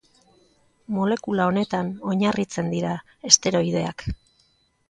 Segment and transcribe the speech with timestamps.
[0.95, 2.97] Molekula honetan oinarritzen dira
[3.33, 4.09] esteroideak.